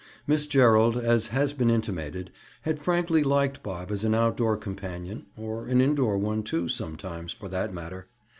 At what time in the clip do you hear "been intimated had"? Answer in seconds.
1.53-2.79